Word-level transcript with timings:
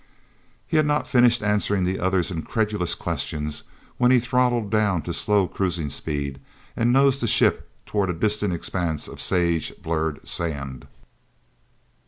He 0.65 0.77
had 0.77 0.87
not 0.87 1.07
finished 1.07 1.43
answering 1.43 1.83
the 1.83 1.99
other's 1.99 2.31
incredulous 2.31 2.95
questions 2.95 3.61
when 3.99 4.09
he 4.09 4.19
throttled 4.19 4.71
down 4.71 5.03
to 5.03 5.13
slow 5.13 5.47
cruising 5.47 5.91
speed 5.91 6.41
and 6.75 6.91
nosed 6.91 7.21
the 7.21 7.27
ship 7.27 7.69
toward 7.85 8.09
a 8.09 8.13
distant 8.13 8.51
expanse 8.51 9.07
of 9.07 9.21
sage 9.21 9.75
blurred 9.79 10.27
sand. 10.27 10.87